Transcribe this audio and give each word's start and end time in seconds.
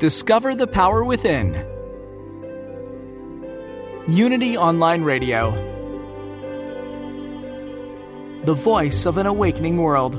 Discover 0.00 0.54
the 0.54 0.66
power 0.66 1.04
within. 1.04 1.52
Unity 4.08 4.56
Online 4.56 5.04
Radio. 5.04 5.52
The 8.46 8.54
voice 8.54 9.04
of 9.04 9.18
an 9.18 9.26
awakening 9.26 9.76
world. 9.76 10.18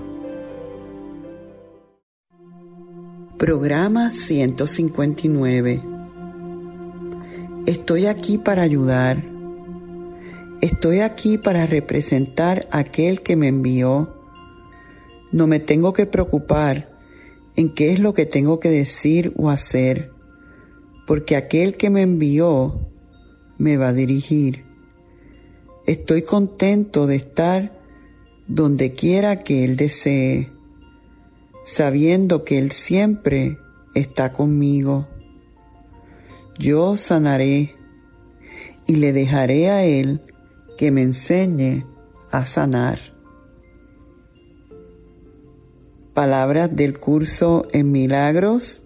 Programa 3.40 4.12
159. 4.12 5.82
Estoy 7.66 8.06
aquí 8.06 8.38
para 8.38 8.62
ayudar. 8.62 9.24
Estoy 10.62 11.00
aquí 11.00 11.40
para 11.40 11.66
representar 11.66 12.68
a 12.70 12.86
aquel 12.86 13.24
que 13.24 13.36
me 13.36 13.48
envió. 13.48 14.14
No 15.32 15.48
me 15.48 15.60
tengo 15.60 15.92
que 15.92 16.06
preocupar 16.06 16.91
en 17.56 17.74
qué 17.74 17.94
es 17.94 18.00
lo 18.00 18.14
que 18.14 18.26
tengo 18.26 18.60
que 18.60 18.70
decir 18.70 19.34
o 19.36 19.50
hacer, 19.50 20.12
porque 21.08 21.36
aquel 21.36 21.76
que 21.76 21.90
me 21.90 22.02
envió 22.02 22.74
me 23.58 23.78
va 23.78 23.90
a 23.90 23.94
dirigir. 23.94 24.66
Estoy 25.86 26.22
contento 26.22 27.08
de 27.08 27.16
estar 27.16 27.80
donde 28.48 28.94
quiera 28.94 29.44
que 29.44 29.66
Él 29.66 29.76
desee, 29.76 30.52
sabiendo 31.66 32.44
que 32.44 32.58
Él 32.58 32.72
siempre 32.72 33.58
está 33.94 34.34
conmigo. 34.34 35.08
Yo 36.58 36.96
sanaré 36.96 37.76
y 38.88 38.96
le 38.96 39.14
dejaré 39.14 39.70
a 39.70 39.84
Él 39.84 40.22
que 40.78 40.92
me 40.92 41.02
enseñe 41.02 41.86
a 42.32 42.46
sanar. 42.46 43.11
Palabras 46.14 46.76
del 46.76 46.98
curso 46.98 47.68
en 47.72 47.94
milagros. 47.94 48.84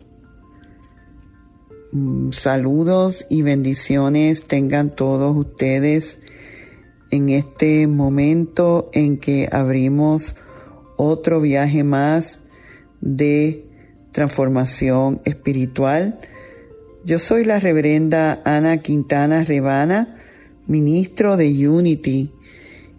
Mm, 1.92 2.30
saludos 2.32 3.26
y 3.32 3.42
bendiciones 3.42 4.46
tengan 4.46 4.96
todos 4.96 5.36
ustedes 5.36 6.20
en 7.10 7.30
este 7.30 7.88
momento 7.88 8.92
en 8.94 9.18
que 9.18 9.50
abrimos 9.52 10.36
otro 10.98 11.42
viaje 11.42 11.84
más 11.84 12.42
de 13.02 13.66
transformación 14.12 15.20
espiritual. 15.26 16.20
Yo 17.06 17.18
soy 17.18 17.44
la 17.44 17.58
reverenda 17.58 18.40
Ana 18.46 18.84
Quintana 18.84 19.44
Rebana, 19.44 20.20
ministro 20.68 21.38
de 21.38 21.68
Unity. 21.68 22.30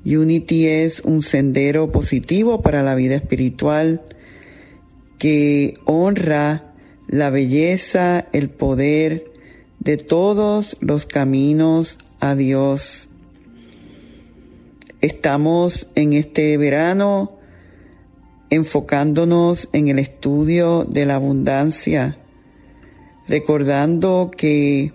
Unity 0.05 0.67
es 0.67 0.99
un 0.99 1.23
sendero 1.23 1.93
positivo 1.93 2.61
para 2.61 2.83
la 2.83 2.97
vida 2.97 3.15
espiritual 3.15 4.03
que 5.19 5.75
honra 5.85 6.75
la 7.09 7.31
belleza, 7.31 8.27
el 8.33 8.51
poder 8.51 9.33
de 9.79 9.97
todos 9.97 10.77
los 10.81 11.07
caminos 11.07 11.99
a 12.21 12.35
Dios. 12.35 13.09
Estamos 15.01 15.89
en 15.95 16.13
este 16.13 16.57
verano 16.57 17.39
enfocándonos 18.51 19.69
en 19.73 19.89
el 19.89 19.99
estudio 19.99 20.85
de 20.85 21.07
la 21.07 21.17
abundancia, 21.17 22.19
recordando 23.29 24.31
que 24.37 24.93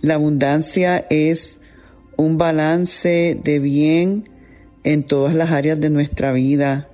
la 0.00 0.14
abundancia 0.14 1.06
es 1.10 1.60
un 2.16 2.38
balance 2.38 3.38
de 3.42 3.58
bien 3.58 4.28
en 4.84 5.04
todas 5.04 5.34
las 5.34 5.50
áreas 5.50 5.80
de 5.80 5.90
nuestra 5.90 6.32
vida 6.32 6.88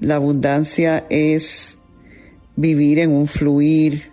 la 0.00 0.16
abundancia 0.16 1.06
es 1.08 1.78
vivir 2.56 2.98
en 2.98 3.10
un 3.10 3.26
fluir. 3.26 4.10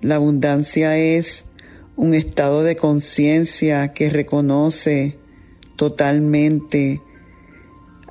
La 0.00 0.16
abundancia 0.16 0.96
es 0.96 1.44
un 1.96 2.14
estado 2.14 2.62
de 2.62 2.76
conciencia 2.76 3.92
que 3.92 4.10
reconoce 4.10 5.16
totalmente 5.76 7.00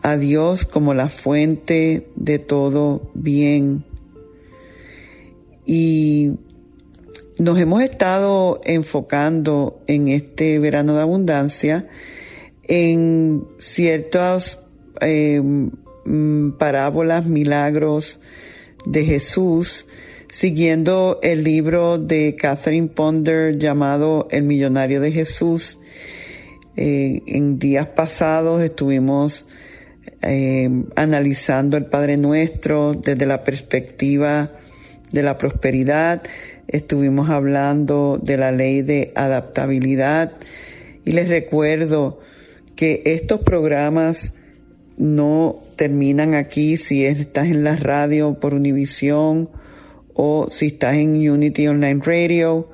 a 0.02 0.18
Dios 0.18 0.66
como 0.66 0.94
la 0.94 1.08
fuente 1.08 2.08
de 2.16 2.40
todo 2.40 3.10
bien. 3.14 3.86
Y 5.66 6.34
nos 7.40 7.58
hemos 7.58 7.82
estado 7.82 8.60
enfocando 8.66 9.82
en 9.88 10.10
este 10.10 10.60
verano 10.60 10.94
de 10.94 11.02
abundancia 11.02 11.88
en 12.64 13.46
ciertas 13.58 14.62
eh, 15.00 15.42
Mm, 16.06 16.52
parábolas, 16.58 17.26
milagros 17.26 18.20
de 18.86 19.06
Jesús, 19.06 19.88
siguiendo 20.30 21.20
el 21.24 21.46
libro 21.46 21.98
de 21.98 22.36
Catherine 22.36 22.90
Ponder 22.90 23.58
llamado 23.58 24.28
El 24.30 24.44
Millonario 24.44 25.00
de 25.00 25.12
Jesús. 25.14 25.80
Eh, 26.76 27.22
en 27.28 27.58
días 27.58 27.88
pasados 27.88 28.62
estuvimos 28.62 29.46
eh, 30.22 30.70
analizando 30.96 31.78
el 31.78 31.86
Padre 31.86 32.18
Nuestro 32.18 32.94
desde 32.94 33.26
la 33.26 33.44
perspectiva 33.44 34.52
de 35.12 35.24
la 35.24 35.38
prosperidad, 35.38 36.24
estuvimos 36.68 37.30
hablando 37.30 38.20
de 38.22 38.38
la 38.38 38.52
ley 38.52 38.82
de 38.82 39.14
adaptabilidad 39.16 40.34
y 41.06 41.12
les 41.12 41.30
recuerdo 41.30 42.20
que 42.76 43.04
estos 43.06 43.42
programas 43.42 44.34
no 44.98 45.63
terminan 45.76 46.34
aquí 46.36 46.78
si 46.78 47.06
estás 47.06 47.48
en 47.48 47.64
la 47.64 47.76
radio 47.76 48.40
por 48.40 48.54
Univision 48.54 49.50
o 50.14 50.48
si 50.50 50.68
estás 50.68 50.96
en 50.96 51.30
Unity 51.30 51.68
Online 51.68 52.02
Radio. 52.04 52.70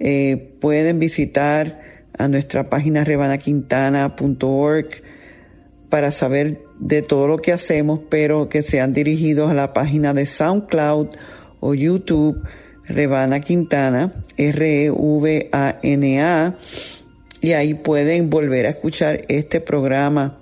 Eh, 0.00 0.56
pueden 0.60 0.98
visitar 0.98 1.80
a 2.18 2.28
nuestra 2.28 2.68
página 2.68 3.04
rebanaquintana.org 3.04 4.88
para 5.90 6.10
saber 6.10 6.58
de 6.78 7.02
todo 7.02 7.26
lo 7.26 7.38
que 7.38 7.52
hacemos, 7.52 8.00
pero 8.08 8.48
que 8.48 8.62
sean 8.62 8.92
dirigidos 8.92 9.50
a 9.50 9.54
la 9.54 9.72
página 9.72 10.14
de 10.14 10.26
SoundCloud 10.26 11.08
o 11.60 11.74
YouTube 11.74 12.42
Rebana 12.84 13.40
Quintana, 13.40 14.12
R-E-V-A-N-A, 14.36 14.94
y 17.40 17.52
ahí 17.52 17.74
pueden 17.74 18.30
volver 18.30 18.66
a 18.66 18.70
escuchar 18.70 19.24
este 19.28 19.60
programa 19.60 20.38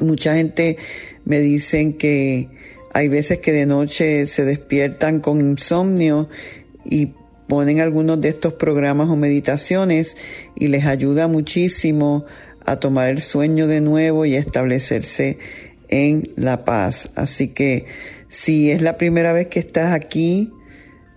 Mucha 0.00 0.34
gente 0.34 0.76
me 1.24 1.40
dicen 1.40 1.94
que 1.94 2.48
hay 2.92 3.08
veces 3.08 3.38
que 3.38 3.52
de 3.52 3.66
noche 3.66 4.26
se 4.26 4.44
despiertan 4.44 5.20
con 5.20 5.40
insomnio 5.40 6.28
y 6.84 7.12
ponen 7.48 7.80
algunos 7.80 8.20
de 8.20 8.28
estos 8.28 8.54
programas 8.54 9.08
o 9.08 9.16
meditaciones 9.16 10.16
y 10.54 10.68
les 10.68 10.84
ayuda 10.84 11.28
muchísimo 11.28 12.24
a 12.64 12.76
tomar 12.76 13.08
el 13.08 13.20
sueño 13.20 13.66
de 13.66 13.80
nuevo 13.80 14.26
y 14.26 14.36
establecerse 14.36 15.38
en 15.88 16.22
la 16.36 16.64
paz. 16.64 17.10
Así 17.14 17.48
que 17.48 17.86
si 18.28 18.70
es 18.70 18.82
la 18.82 18.98
primera 18.98 19.32
vez 19.32 19.48
que 19.48 19.58
estás 19.58 19.94
aquí, 19.94 20.52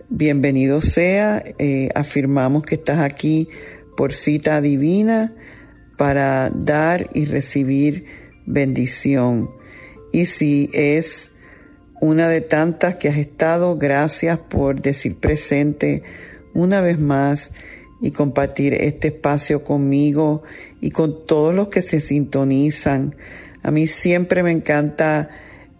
bienvenido 0.08 0.80
sea. 0.80 1.44
Eh, 1.58 1.90
afirmamos 1.94 2.62
que 2.64 2.76
estás 2.76 3.00
aquí 3.00 3.48
por 3.96 4.12
cita 4.12 4.60
divina 4.60 5.34
para 5.98 6.50
dar 6.54 7.10
y 7.12 7.26
recibir 7.26 8.21
bendición. 8.46 9.50
Y 10.12 10.26
si 10.26 10.70
es 10.72 11.32
una 12.00 12.28
de 12.28 12.40
tantas 12.40 12.96
que 12.96 13.08
has 13.08 13.16
estado, 13.16 13.76
gracias 13.76 14.38
por 14.38 14.82
decir 14.82 15.16
presente 15.16 16.02
una 16.54 16.80
vez 16.80 16.98
más 16.98 17.52
y 18.00 18.10
compartir 18.10 18.74
este 18.74 19.08
espacio 19.08 19.62
conmigo 19.62 20.42
y 20.80 20.90
con 20.90 21.24
todos 21.26 21.54
los 21.54 21.68
que 21.68 21.80
se 21.80 22.00
sintonizan. 22.00 23.14
A 23.62 23.70
mí 23.70 23.86
siempre 23.86 24.42
me 24.42 24.50
encanta 24.50 25.30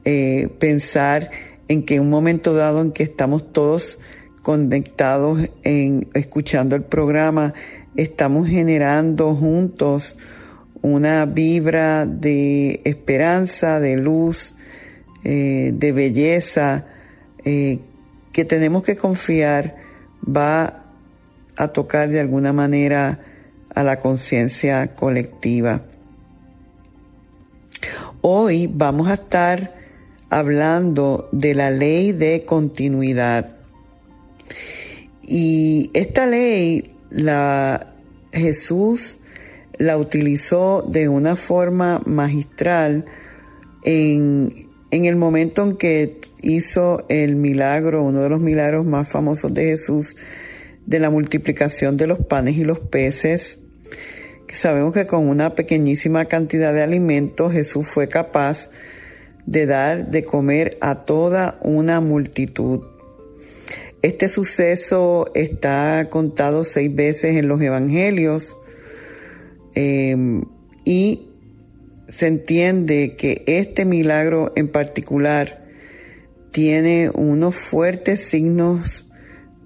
eh, 0.05 0.49
pensar 0.59 1.31
en 1.69 1.85
que 1.85 1.99
un 1.99 2.11
momento 2.11 2.55
dado 2.55 2.81
en 2.81 2.93
que 2.93 3.03
estamos 3.03 3.53
todos 3.53 3.99
conectados 4.43 5.49
en 5.65 6.09
escuchando 6.15 6.77
el 6.77 6.83
programa, 6.83 7.55
estamos 7.97 8.49
generando 8.49 9.35
juntos 9.35 10.17
una 10.83 11.25
vibra 11.25 12.05
de 12.07 12.81
esperanza, 12.85 13.81
de 13.81 13.97
luz, 13.97 14.55
eh, 15.25 15.71
de 15.73 15.93
belleza, 15.93 16.87
eh, 17.45 17.79
que 18.33 18.45
tenemos 18.45 18.83
que 18.83 18.97
confiar 18.97 19.77
va 20.25 20.85
a 21.57 21.69
tocar 21.69 22.09
de 22.09 22.21
alguna 22.21 22.53
manera 22.53 23.21
a 23.75 23.83
la 23.83 24.01
conciencia 24.01 24.95
colectiva. 24.95 25.83
Hoy 28.21 28.69
vamos 28.73 29.09
a 29.09 29.15
estar 29.15 29.75
hablando 30.31 31.29
de 31.33 31.55
la 31.55 31.71
ley 31.71 32.13
de 32.13 32.45
continuidad. 32.45 33.57
Y 35.23 35.91
esta 35.93 36.27
ley, 36.27 36.95
la 37.11 37.95
Jesús 38.33 39.19
la 39.83 39.99
utilizó 39.99 40.87
de 40.89 41.09
una 41.09 41.35
forma 41.35 42.01
magistral 42.07 43.05
en, 43.83 44.69
en 44.93 45.05
el 45.07 45.17
momento 45.17 45.65
en 45.65 45.77
que 45.77 46.21
hizo 46.41 47.05
el 47.09 47.35
milagro, 47.35 48.05
uno 48.05 48.23
de 48.23 48.29
los 48.29 48.41
milagros 48.41 48.87
más 48.87 49.09
famosos 49.09 49.53
de 49.53 49.65
Jesús, 49.65 50.17
de 50.87 51.01
la 51.01 51.11
multiplicación 51.11 51.97
de 51.97 52.07
los 52.07 52.21
panes 52.21 52.57
y 52.59 52.65
los 52.65 52.79
peces, 52.79 53.59
que 54.47 54.55
sabemos 54.55 54.95
que 54.95 55.09
con 55.09 55.29
una 55.29 55.57
pequeñísima 55.57 56.27
cantidad 56.27 56.73
de 56.73 56.83
alimentos 56.83 57.51
Jesús 57.51 57.89
fue 57.89 58.07
capaz 58.07 58.71
de 59.47 59.67
dar 59.67 60.13
de 60.13 60.23
comer 60.23 60.79
a 60.81 61.05
toda 61.05 61.59
una 61.63 62.01
multitud. 62.01 62.83
Este 64.01 64.29
suceso 64.29 65.29
está 65.35 66.07
contado 66.09 66.63
seis 66.63 66.95
veces 66.95 67.37
en 67.37 67.49
los 67.49 67.61
evangelios 67.61 68.57
eh, 69.75 70.43
y 70.85 71.29
se 72.09 72.27
entiende 72.27 73.17
que 73.17 73.43
este 73.47 73.85
milagro 73.85 74.53
en 74.57 74.69
particular 74.69 75.65
tiene 76.51 77.11
unos 77.15 77.57
fuertes 77.57 78.21
signos 78.21 79.09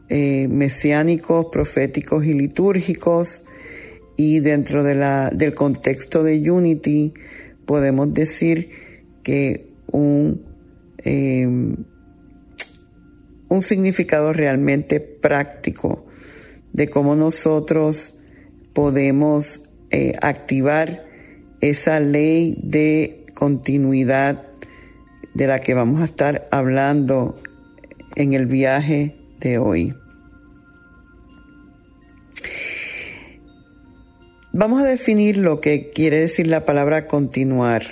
eh, 0.09 0.47
mesiánicos, 0.49 1.47
proféticos 1.51 2.25
y 2.25 2.35
litúrgicos 2.35 3.45
y 4.17 4.39
dentro 4.39 4.85
de 4.85 4.95
la, 4.95 5.31
del 5.31 5.55
contexto 5.55 6.23
de 6.23 6.49
Unity 6.49 7.13
podemos 7.65 8.15
decir 8.15 8.71
que 9.25 9.67
un, 9.91 10.45
em, 10.99 11.75
un 13.49 13.63
significado 13.63 14.33
realmente 14.33 15.01
práctico 15.01 16.07
de 16.73 16.89
cómo 16.89 17.17
nosotros 17.17 18.15
podemos 18.73 19.63
eh, 19.91 20.15
activar 20.21 21.05
esa 21.61 22.01
ley 22.01 22.57
de 22.63 23.25
continuidad 23.35 24.45
de 25.35 25.47
la 25.47 25.61
que 25.61 25.75
vamos 25.75 26.01
a 26.01 26.07
estar 26.07 26.49
hablando 26.51 27.41
en 28.15 28.33
el 28.33 28.47
viaje 28.47 29.17
de 29.41 29.59
hoy. 29.59 29.95
Vamos 34.53 34.83
a 34.83 34.87
definir 34.87 35.37
lo 35.37 35.61
que 35.61 35.91
quiere 35.91 36.21
decir 36.21 36.47
la 36.47 36.65
palabra 36.65 37.07
continuar. 37.07 37.83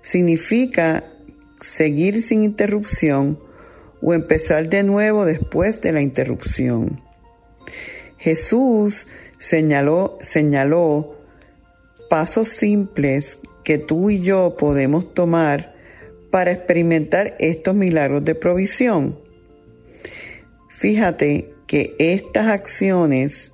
Significa 0.00 1.04
seguir 1.60 2.22
sin 2.22 2.42
interrupción 2.42 3.38
o 4.00 4.14
empezar 4.14 4.70
de 4.70 4.82
nuevo 4.82 5.26
después 5.26 5.82
de 5.82 5.92
la 5.92 6.00
interrupción. 6.00 7.02
Jesús 8.16 9.06
señaló, 9.42 10.18
señaló 10.20 11.16
pasos 12.08 12.48
simples 12.48 13.40
que 13.64 13.76
tú 13.76 14.08
y 14.08 14.20
yo 14.20 14.56
podemos 14.56 15.14
tomar 15.14 15.74
para 16.30 16.52
experimentar 16.52 17.34
estos 17.40 17.74
milagros 17.74 18.24
de 18.24 18.36
provisión. 18.36 19.18
Fíjate 20.70 21.52
que 21.66 21.96
estas 21.98 22.46
acciones, 22.46 23.50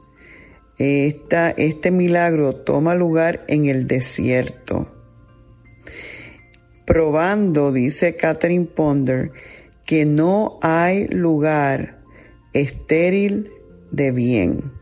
esta, 0.77 1.53
este 1.53 1.91
milagro 1.91 2.55
toma 2.55 2.95
lugar 2.95 3.45
en 3.49 3.65
el 3.65 3.87
desierto, 3.87 4.95
probando, 6.85 7.73
dice 7.73 8.15
Catherine 8.15 8.67
Ponder, 8.67 9.31
que 9.87 10.05
no 10.05 10.59
hay 10.61 11.09
lugar 11.09 12.01
estéril 12.53 13.51
de 13.91 14.11
bien. 14.11 14.78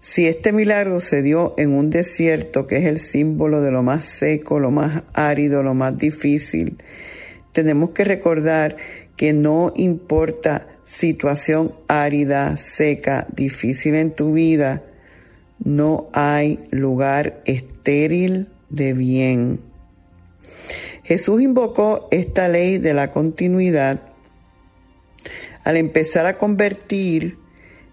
Si 0.00 0.26
este 0.26 0.52
milagro 0.52 1.00
se 1.00 1.22
dio 1.22 1.54
en 1.58 1.72
un 1.72 1.90
desierto 1.90 2.66
que 2.66 2.76
es 2.76 2.84
el 2.84 2.98
símbolo 3.00 3.60
de 3.62 3.72
lo 3.72 3.82
más 3.82 4.04
seco, 4.04 4.60
lo 4.60 4.70
más 4.70 5.02
árido, 5.12 5.62
lo 5.62 5.74
más 5.74 5.98
difícil, 5.98 6.78
tenemos 7.52 7.90
que 7.90 8.04
recordar 8.04 8.76
que 9.16 9.32
no 9.32 9.72
importa 9.74 10.68
situación 10.84 11.74
árida, 11.88 12.56
seca, 12.56 13.26
difícil 13.34 13.96
en 13.96 14.14
tu 14.14 14.32
vida, 14.32 14.84
no 15.64 16.08
hay 16.12 16.60
lugar 16.70 17.42
estéril 17.44 18.46
de 18.70 18.92
bien. 18.92 19.60
Jesús 21.02 21.42
invocó 21.42 22.06
esta 22.12 22.48
ley 22.48 22.78
de 22.78 22.94
la 22.94 23.10
continuidad 23.10 24.00
al 25.64 25.76
empezar 25.76 26.26
a 26.26 26.38
convertir 26.38 27.38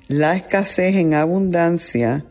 la 0.07 0.35
escasez 0.35 0.95
en 0.95 1.13
abundancia 1.13 2.25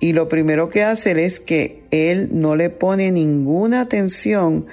y 0.00 0.12
lo 0.12 0.28
primero 0.28 0.70
que 0.70 0.84
hace 0.84 1.24
es 1.24 1.40
que 1.40 1.82
él 1.90 2.28
no 2.32 2.54
le 2.54 2.70
pone 2.70 3.10
ninguna 3.10 3.80
atención 3.80 4.66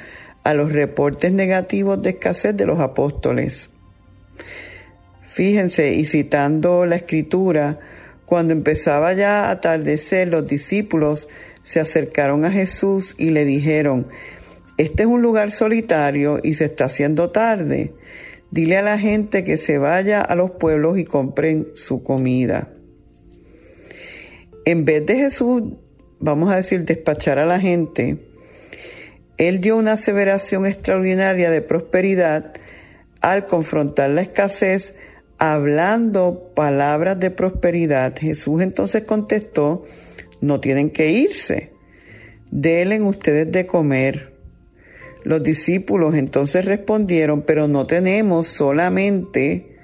a 0.44 0.54
los 0.54 0.72
reportes 0.72 1.34
negativos 1.34 2.02
de 2.02 2.12
escasez 2.12 2.56
de 2.56 2.66
los 2.66 2.80
apóstoles. 2.80 3.72
Fíjense, 5.26 5.94
y 5.94 6.06
citando 6.06 6.86
la 6.86 6.98
escritura, 6.98 7.80
cuando 8.26 8.54
empezaba 8.54 9.14
ya 9.14 9.46
a 9.46 9.52
atardecer, 9.52 10.28
los 10.28 10.48
discípulos 10.48 11.28
se 11.64 11.80
acercaron 11.80 12.46
a 12.46 12.52
Jesús 12.52 13.16
y 13.18 13.32
le 13.32 13.44
dijeron, 13.44 14.08
este 14.78 15.04
es 15.04 15.08
un 15.08 15.22
lugar 15.22 15.52
solitario 15.52 16.40
y 16.44 16.54
se 16.54 16.66
está 16.66 16.86
haciendo 16.86 17.32
tarde. 17.32 17.94
Dile 18.56 18.78
a 18.78 18.81
la 18.81 18.98
gente 18.98 19.44
que 19.44 19.57
se 19.57 19.78
vaya 19.78 20.22
a 20.22 20.34
los 20.34 20.52
pueblos 20.52 20.98
y 20.98 21.04
compren 21.04 21.68
su 21.74 22.04
comida. 22.04 22.69
En 24.63 24.86
vez 24.86 25.06
de 25.06 25.18
Jesús, 25.18 25.74
vamos 26.22 26.50
a 26.50 26.56
decir, 26.56 26.86
despachar 26.86 27.38
a 27.38 27.46
la 27.46 27.60
gente, 27.60 28.18
él 29.38 29.60
dio 29.60 29.75
una 29.75 29.92
aseveración 29.92 30.66
extraordinaria 30.66 31.52
de 31.52 31.62
prosperidad 31.62 32.54
al 33.19 33.45
confrontar 33.45 34.12
la 34.12 34.21
escasez 34.21 34.95
hablando 35.38 36.54
palabras 36.56 37.19
de 37.19 37.31
prosperidad. 37.31 38.16
Jesús 38.18 38.62
entonces 38.62 39.04
contestó, 39.04 39.83
no 40.40 40.62
tienen 40.62 40.92
que 40.92 41.09
irse, 41.09 41.74
denle 42.52 43.02
ustedes 43.02 43.52
de 43.52 43.68
comer. 43.68 44.34
Los 45.26 45.42
discípulos 45.42 46.14
entonces 46.14 46.66
respondieron, 46.66 47.42
pero 47.42 47.68
no 47.68 47.88
tenemos 47.88 48.46
solamente 48.48 49.76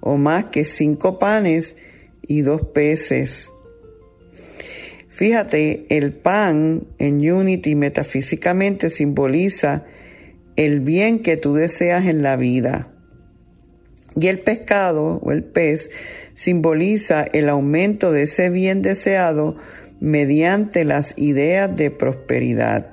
o 0.00 0.18
más 0.18 0.46
que 0.46 0.66
cinco 0.66 1.18
panes 1.18 1.78
y 2.20 2.42
dos 2.42 2.60
peces. 2.74 3.50
Fíjate, 5.08 5.86
el 5.88 6.12
pan 6.12 6.88
en 6.98 7.32
Unity 7.32 7.74
metafísicamente 7.74 8.90
simboliza 8.90 9.86
el 10.56 10.80
bien 10.80 11.20
que 11.20 11.38
tú 11.38 11.54
deseas 11.54 12.04
en 12.04 12.22
la 12.22 12.36
vida. 12.36 12.92
Y 14.14 14.26
el 14.26 14.40
pescado 14.40 15.20
o 15.22 15.32
el 15.32 15.42
pez 15.42 15.90
simboliza 16.34 17.24
el 17.32 17.48
aumento 17.48 18.12
de 18.12 18.24
ese 18.24 18.50
bien 18.50 18.82
deseado 18.82 19.56
mediante 20.00 20.84
las 20.84 21.14
ideas 21.16 21.74
de 21.74 21.90
prosperidad 21.90 22.92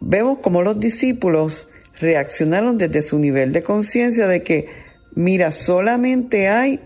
vemos 0.00 0.38
como 0.38 0.62
los 0.62 0.78
discípulos 0.78 1.68
reaccionaron 2.00 2.78
desde 2.78 3.02
su 3.02 3.18
nivel 3.18 3.52
de 3.52 3.62
conciencia 3.62 4.26
de 4.26 4.42
que, 4.42 4.68
mira, 5.14 5.52
solamente 5.52 6.48
hay 6.48 6.80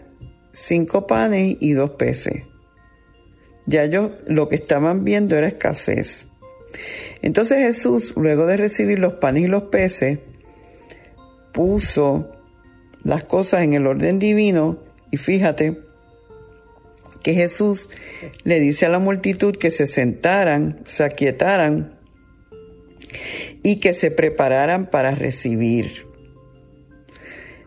cinco 0.53 1.07
panes 1.07 1.57
y 1.61 1.73
dos 1.73 1.91
peces. 1.93 2.43
Ya 3.67 3.85
ellos 3.85 4.13
lo 4.27 4.49
que 4.49 4.57
estaban 4.57 5.05
viendo 5.05 5.37
era 5.37 5.47
escasez. 5.47 6.27
Entonces 7.21 7.59
Jesús, 7.59 8.15
luego 8.17 8.47
de 8.47 8.57
recibir 8.57 8.99
los 8.99 9.15
panes 9.15 9.45
y 9.45 9.47
los 9.47 9.65
peces, 9.65 10.19
puso 11.53 12.33
las 13.05 13.25
cosas 13.25 13.63
en 13.63 13.75
el 13.75 13.87
orden 13.87 14.19
divino 14.19 14.79
y 15.11 15.19
fíjate 15.19 15.79
que 17.23 17.35
Jesús 17.35 17.89
le 18.43 18.59
dice 18.59 18.87
a 18.87 18.89
la 18.89 18.99
multitud 18.99 19.57
que 19.57 19.71
se 19.71 19.87
sentaran, 19.87 20.81
se 20.85 21.05
aquietaran 21.05 21.99
y 23.63 23.77
que 23.77 23.95
se 23.95 24.11
prepararan 24.11 24.91
para 24.91 25.13
recibir. 25.13 26.07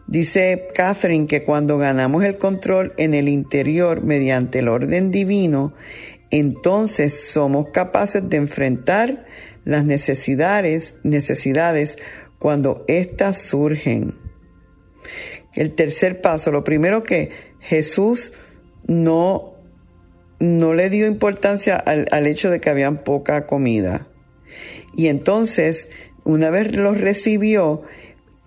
Dice 0.08 0.68
Catherine 0.76 1.26
que 1.26 1.44
cuando 1.44 1.78
ganamos 1.78 2.24
el 2.24 2.38
control 2.38 2.94
en 2.98 3.14
el 3.14 3.28
interior 3.28 4.04
mediante 4.04 4.60
el 4.60 4.68
orden 4.68 5.10
divino, 5.10 5.74
entonces 6.30 7.14
somos 7.14 7.70
capaces 7.72 8.28
de 8.30 8.38
enfrentar 8.38 9.26
las 9.64 9.84
necesidades, 9.84 10.96
necesidades 11.04 11.98
cuando 12.38 12.86
éstas 12.88 13.40
surgen. 13.40 14.16
El 15.56 15.74
tercer 15.74 16.22
paso, 16.22 16.52
lo 16.52 16.64
primero 16.64 17.04
que 17.04 17.32
Jesús 17.60 18.32
no, 18.86 19.56
no 20.40 20.74
le 20.74 20.90
dio 20.92 21.08
importancia 21.08 21.78
al, 21.78 22.06
al 22.12 22.28
hecho 22.28 22.52
de 22.52 22.60
que 22.60 22.70
habían 22.70 23.04
poca 23.04 23.48
comida. 23.48 24.08
Y 24.96 25.08
entonces, 25.08 25.90
una 26.24 26.50
vez 26.50 26.76
los 26.76 27.00
recibió, 27.00 27.84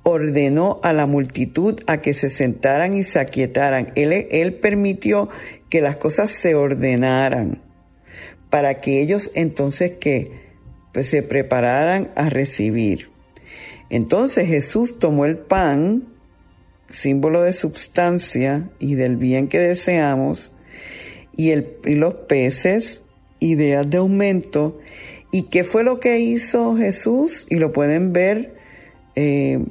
ordenó 0.03 0.81
a 0.83 0.93
la 0.93 1.07
multitud 1.07 1.81
a 1.87 2.01
que 2.01 2.15
se 2.15 2.31
sentaran 2.31 2.97
y 2.97 3.05
se 3.05 3.21
aquietaran. 3.21 3.93
Él, 3.95 4.13
él 4.31 4.55
permitió 4.55 5.29
que 5.69 5.81
las 5.81 5.97
cosas 5.97 6.31
se 6.31 6.55
ordenaran 6.55 7.63
para 8.51 8.81
que 8.81 9.01
ellos 9.01 9.31
entonces 9.35 9.95
que 10.01 10.31
pues, 10.93 11.09
se 11.09 11.23
prepararan 11.23 12.11
a 12.17 12.31
recibir. 12.31 13.11
Entonces 13.91 14.49
Jesús 14.49 14.99
tomó 14.99 15.25
el 15.25 15.39
pan, 15.39 16.09
símbolo 16.91 17.43
de 17.43 17.53
substancia 17.53 18.71
y 18.79 18.95
del 18.95 19.17
bien 19.17 19.49
que 19.49 19.59
deseamos, 19.59 20.53
y, 21.37 21.51
el, 21.51 21.77
y 21.85 21.95
los 21.95 22.15
peces, 22.15 23.03
ideas 23.41 23.89
de 23.89 23.99
aumento. 23.99 24.79
¿Y 25.31 25.45
qué 25.45 25.65
fue 25.65 25.85
lo 25.85 26.01
que 26.01 26.21
hizo 26.21 26.77
Jesús? 26.77 27.47
Y 27.51 27.57
lo 27.57 27.73
pueden 27.73 28.13
ver 28.13 28.55
eh, 29.15 29.65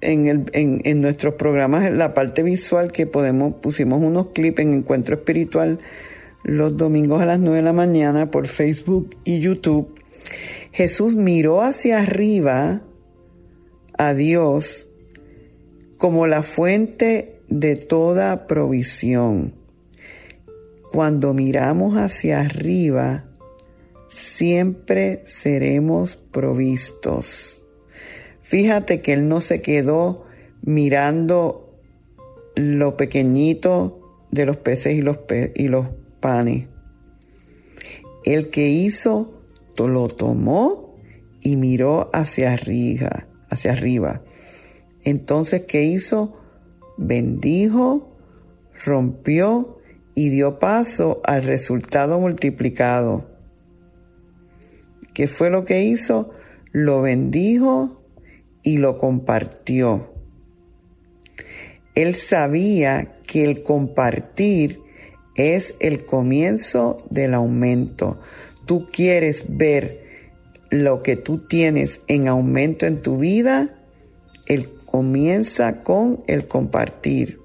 en, 0.00 0.46
en, 0.52 0.98
nuestros 0.98 1.34
programas, 1.34 1.86
en 1.86 1.98
la 1.98 2.14
parte 2.14 2.42
visual 2.42 2.90
que 2.90 3.06
podemos, 3.06 3.54
pusimos 3.54 4.02
unos 4.02 4.28
clips 4.28 4.60
en 4.60 4.72
Encuentro 4.72 5.14
Espiritual 5.16 5.78
los 6.42 6.76
domingos 6.76 7.20
a 7.20 7.26
las 7.26 7.38
9 7.38 7.56
de 7.56 7.62
la 7.62 7.72
mañana 7.72 8.30
por 8.30 8.46
Facebook 8.46 9.10
y 9.24 9.40
YouTube. 9.40 9.94
Jesús 10.72 11.16
miró 11.16 11.62
hacia 11.62 11.98
arriba 11.98 12.82
a 13.98 14.14
Dios 14.14 14.88
como 15.98 16.26
la 16.26 16.42
fuente 16.42 17.40
de 17.48 17.76
toda 17.76 18.46
provisión. 18.46 19.54
Cuando 20.90 21.34
miramos 21.34 21.96
hacia 21.96 22.40
arriba, 22.40 23.29
siempre 24.10 25.22
seremos 25.24 26.16
provistos. 26.16 27.64
Fíjate 28.42 29.00
que 29.00 29.14
Él 29.14 29.28
no 29.28 29.40
se 29.40 29.62
quedó 29.62 30.26
mirando 30.60 31.78
lo 32.56 32.96
pequeñito 32.96 34.26
de 34.30 34.44
los 34.44 34.58
peces 34.58 34.94
y 34.94 35.00
los, 35.00 35.18
y 35.54 35.68
los 35.68 35.86
panes. 36.20 36.68
El 38.24 38.50
que 38.50 38.68
hizo 38.68 39.40
lo 39.88 40.08
tomó 40.08 40.96
y 41.40 41.56
miró 41.56 42.10
hacia 42.12 42.52
arriba, 42.52 43.26
hacia 43.48 43.72
arriba. 43.72 44.22
Entonces, 45.02 45.62
¿qué 45.66 45.84
hizo? 45.84 46.36
Bendijo, 46.98 48.16
rompió 48.84 49.78
y 50.14 50.28
dio 50.28 50.58
paso 50.58 51.20
al 51.24 51.44
resultado 51.44 52.20
multiplicado. 52.20 53.29
¿Qué 55.20 55.28
fue 55.28 55.50
lo 55.50 55.66
que 55.66 55.82
hizo? 55.82 56.30
Lo 56.72 57.02
bendijo 57.02 58.02
y 58.62 58.78
lo 58.78 58.96
compartió. 58.96 60.14
Él 61.94 62.14
sabía 62.14 63.18
que 63.26 63.44
el 63.44 63.62
compartir 63.62 64.80
es 65.34 65.74
el 65.78 66.06
comienzo 66.06 66.96
del 67.10 67.34
aumento. 67.34 68.18
Tú 68.64 68.88
quieres 68.90 69.44
ver 69.46 70.06
lo 70.70 71.02
que 71.02 71.16
tú 71.16 71.46
tienes 71.46 72.00
en 72.06 72.26
aumento 72.26 72.86
en 72.86 73.02
tu 73.02 73.18
vida, 73.18 73.78
él 74.46 74.70
comienza 74.86 75.82
con 75.82 76.24
el 76.28 76.48
compartir. 76.48 77.40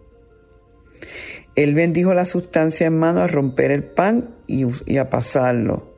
Él 1.56 1.74
bendijo 1.74 2.14
la 2.14 2.24
sustancia 2.24 2.88
en 2.88 2.98
mano 2.98 3.20
a 3.20 3.28
romper 3.28 3.72
el 3.72 3.84
pan 3.84 4.34
y, 4.48 4.66
y 4.86 4.96
a 4.96 5.10
pasarlo. 5.10 5.95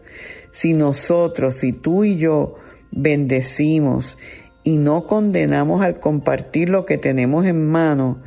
Si 0.58 0.74
nosotros, 0.74 1.54
si 1.54 1.72
tú 1.72 2.04
y 2.04 2.18
yo 2.18 2.56
bendecimos 2.90 4.18
y 4.64 4.78
no 4.78 5.06
condenamos 5.06 5.84
al 5.84 6.00
compartir 6.00 6.70
lo 6.70 6.84
que 6.84 6.98
tenemos 6.98 7.46
en 7.46 7.64
mano, 7.64 8.24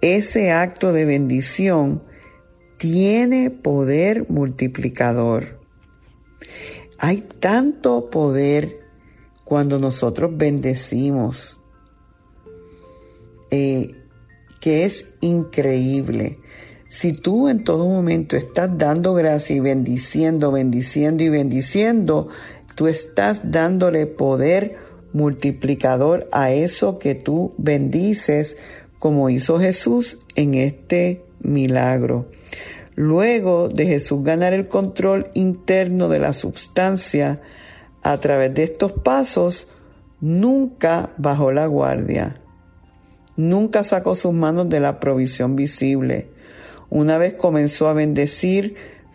ese 0.00 0.52
acto 0.52 0.92
de 0.92 1.06
bendición 1.06 2.00
tiene 2.78 3.50
poder 3.50 4.30
multiplicador. 4.30 5.58
Hay 6.98 7.26
tanto 7.40 8.10
poder 8.10 8.78
cuando 9.42 9.80
nosotros 9.80 10.30
bendecimos 10.36 11.58
eh, 13.50 13.90
que 14.60 14.84
es 14.84 15.14
increíble. 15.20 16.38
Si 16.92 17.14
tú 17.14 17.48
en 17.48 17.64
todo 17.64 17.88
momento 17.88 18.36
estás 18.36 18.76
dando 18.76 19.14
gracia 19.14 19.56
y 19.56 19.60
bendiciendo, 19.60 20.52
bendiciendo 20.52 21.22
y 21.24 21.30
bendiciendo, 21.30 22.28
tú 22.74 22.86
estás 22.86 23.40
dándole 23.50 24.04
poder 24.04 24.76
multiplicador 25.14 26.28
a 26.32 26.50
eso 26.52 26.98
que 26.98 27.14
tú 27.14 27.54
bendices, 27.56 28.58
como 28.98 29.30
hizo 29.30 29.58
Jesús 29.58 30.18
en 30.34 30.52
este 30.52 31.24
milagro. 31.40 32.28
Luego 32.94 33.68
de 33.68 33.86
Jesús 33.86 34.22
ganar 34.22 34.52
el 34.52 34.68
control 34.68 35.28
interno 35.32 36.10
de 36.10 36.18
la 36.18 36.34
substancia 36.34 37.40
a 38.02 38.18
través 38.18 38.52
de 38.52 38.64
estos 38.64 38.92
pasos, 38.92 39.66
nunca 40.20 41.08
bajó 41.16 41.52
la 41.52 41.64
guardia, 41.64 42.42
nunca 43.34 43.82
sacó 43.82 44.14
sus 44.14 44.34
manos 44.34 44.68
de 44.68 44.80
la 44.80 45.00
provisión 45.00 45.56
visible. 45.56 46.31
Una 46.94 47.16
vez 47.16 47.32
comenzó 47.32 47.88
a 47.88 47.94
bendecir, 47.94 48.74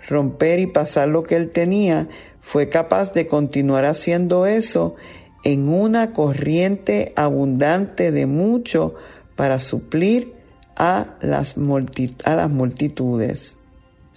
romper 0.09 0.57
y 0.57 0.65
pasar 0.65 1.09
lo 1.09 1.21
que 1.21 1.35
él 1.35 1.51
tenía, 1.51 2.09
fue 2.39 2.69
capaz 2.69 3.13
de 3.13 3.27
continuar 3.27 3.85
haciendo 3.85 4.47
eso 4.47 4.95
en 5.43 5.69
una 5.69 6.11
corriente 6.11 7.13
abundante 7.15 8.11
de 8.11 8.25
mucho 8.25 8.95
para 9.35 9.59
suplir 9.59 10.33
a 10.75 11.17
las, 11.21 11.55
multitudes. 11.55 13.57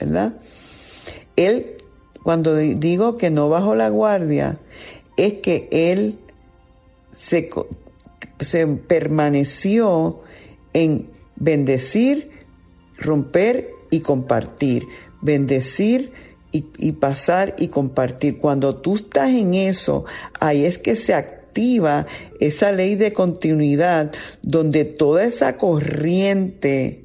¿verdad? 0.00 0.38
Él, 1.36 1.76
cuando 2.22 2.56
digo 2.56 3.18
que 3.18 3.30
no 3.30 3.50
bajó 3.50 3.74
la 3.74 3.90
guardia, 3.90 4.58
es 5.18 5.34
que 5.34 5.68
él 5.70 6.18
se 7.12 7.50
permaneció 8.88 10.20
en 10.72 11.10
bendecir, 11.36 12.39
romper 13.00 13.70
y 13.90 14.00
compartir. 14.00 14.86
Bendecir 15.22 16.12
y, 16.52 16.66
y, 16.78 16.92
pasar 16.92 17.54
y 17.58 17.68
compartir. 17.68 18.38
Cuando 18.38 18.76
tú 18.76 18.96
estás 18.96 19.30
en 19.30 19.54
eso, 19.54 20.04
ahí 20.40 20.64
es 20.64 20.78
que 20.78 20.96
se 20.96 21.14
activa 21.14 22.06
esa 22.38 22.72
ley 22.72 22.94
de 22.94 23.12
continuidad 23.12 24.12
donde 24.42 24.84
toda 24.84 25.24
esa 25.24 25.56
corriente 25.56 27.04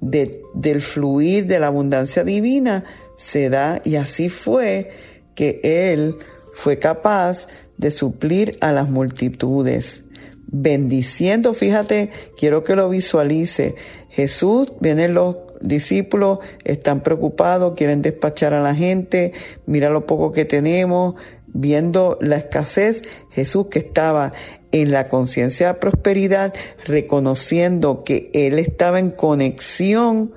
del 0.00 0.80
fluir 0.80 1.46
de 1.46 1.58
la 1.58 1.66
abundancia 1.66 2.24
divina 2.24 2.84
se 3.16 3.50
da 3.50 3.82
y 3.84 3.96
así 3.96 4.28
fue 4.28 4.90
que 5.34 5.60
Él 5.62 6.16
fue 6.52 6.78
capaz 6.78 7.48
de 7.76 7.90
suplir 7.90 8.56
a 8.60 8.72
las 8.72 8.88
multitudes. 8.88 10.04
Bendiciendo, 10.52 11.52
fíjate, 11.52 12.10
quiero 12.36 12.64
que 12.64 12.74
lo 12.74 12.88
visualice. 12.88 13.76
Jesús, 14.08 14.72
vienen 14.80 15.14
los 15.14 15.36
discípulos, 15.60 16.40
están 16.64 17.02
preocupados, 17.02 17.74
quieren 17.76 18.02
despachar 18.02 18.54
a 18.54 18.62
la 18.62 18.74
gente, 18.74 19.32
mira 19.66 19.90
lo 19.90 20.06
poco 20.06 20.32
que 20.32 20.44
tenemos, 20.44 21.14
viendo 21.46 22.18
la 22.20 22.36
escasez, 22.36 23.02
Jesús 23.30 23.66
que 23.70 23.78
estaba 23.80 24.32
en 24.72 24.90
la 24.90 25.08
conciencia 25.08 25.68
de 25.68 25.74
prosperidad, 25.74 26.54
reconociendo 26.84 28.02
que 28.04 28.30
él 28.34 28.58
estaba 28.58 28.98
en 28.98 29.10
conexión 29.10 30.32